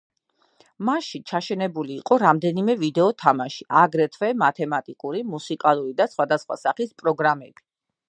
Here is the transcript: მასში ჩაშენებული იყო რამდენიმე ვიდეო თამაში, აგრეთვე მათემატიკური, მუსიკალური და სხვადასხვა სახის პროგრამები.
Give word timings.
მასში 0.87 1.19
ჩაშენებული 1.31 1.93
იყო 1.97 2.17
რამდენიმე 2.23 2.77
ვიდეო 2.81 3.07
თამაში, 3.25 3.69
აგრეთვე 3.85 4.33
მათემატიკური, 4.47 5.25
მუსიკალური 5.37 5.97
და 6.03 6.13
სხვადასხვა 6.17 6.63
სახის 6.67 7.01
პროგრამები. 7.05 7.71